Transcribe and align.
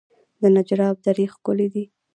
د 0.41 0.43
نجراب 0.55 0.95
درې 1.05 1.25
ښکلې 1.33 1.67
دي 1.73 1.83